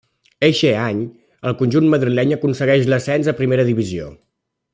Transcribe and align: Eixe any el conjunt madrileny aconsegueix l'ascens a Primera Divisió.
Eixe 0.45 0.69
any 0.85 1.03
el 1.51 1.55
conjunt 1.59 1.89
madrileny 1.95 2.33
aconsegueix 2.39 2.89
l'ascens 2.95 3.31
a 3.35 3.37
Primera 3.43 3.71
Divisió. 3.71 4.11